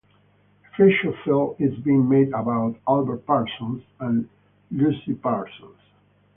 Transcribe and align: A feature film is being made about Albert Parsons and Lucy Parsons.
A 0.67 0.75
feature 0.75 1.13
film 1.23 1.55
is 1.59 1.77
being 1.83 2.09
made 2.09 2.29
about 2.29 2.75
Albert 2.89 3.23
Parsons 3.27 3.83
and 3.99 4.27
Lucy 4.71 5.13
Parsons. 5.13 5.77